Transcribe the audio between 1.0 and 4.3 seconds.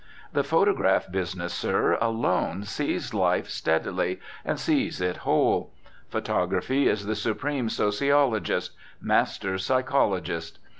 business, sir, alone sees life steadily